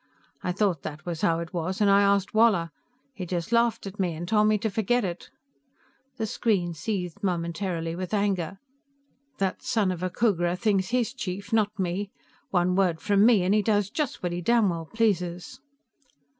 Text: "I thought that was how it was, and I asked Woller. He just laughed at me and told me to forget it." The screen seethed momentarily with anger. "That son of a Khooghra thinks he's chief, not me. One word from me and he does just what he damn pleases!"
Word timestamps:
"I 0.41 0.51
thought 0.51 0.81
that 0.81 1.05
was 1.05 1.21
how 1.21 1.37
it 1.41 1.53
was, 1.53 1.79
and 1.79 1.87
I 1.87 2.01
asked 2.01 2.33
Woller. 2.33 2.71
He 3.13 3.27
just 3.27 3.51
laughed 3.51 3.85
at 3.85 3.99
me 3.99 4.15
and 4.15 4.27
told 4.27 4.47
me 4.47 4.57
to 4.57 4.69
forget 4.71 5.05
it." 5.05 5.29
The 6.17 6.25
screen 6.25 6.73
seethed 6.73 7.21
momentarily 7.23 7.95
with 7.95 8.11
anger. 8.11 8.57
"That 9.37 9.61
son 9.61 9.91
of 9.91 10.01
a 10.01 10.09
Khooghra 10.09 10.57
thinks 10.57 10.87
he's 10.87 11.13
chief, 11.13 11.53
not 11.53 11.77
me. 11.77 12.09
One 12.49 12.75
word 12.75 12.99
from 12.99 13.27
me 13.27 13.43
and 13.43 13.53
he 13.53 13.61
does 13.61 13.91
just 13.91 14.23
what 14.23 14.31
he 14.31 14.41
damn 14.41 14.87
pleases!" 14.87 15.59